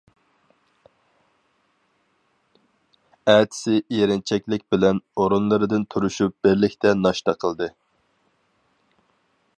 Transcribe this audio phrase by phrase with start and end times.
[3.33, 7.73] ئەتىسى ئېرىنچەكلىك بىلەن ئورۇنلىرىدىن تۇرۇشۇپ بىرلىكتە ناشتا قىلدى.